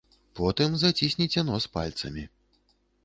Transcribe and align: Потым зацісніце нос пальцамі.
Потым 0.37 0.77
зацісніце 0.83 1.43
нос 1.53 1.67
пальцамі. 1.77 2.23